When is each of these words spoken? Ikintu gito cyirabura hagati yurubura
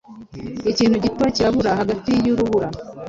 Ikintu 0.71 0.95
gito 1.03 1.23
cyirabura 1.35 1.71
hagati 1.79 2.11
yurubura 2.25 2.67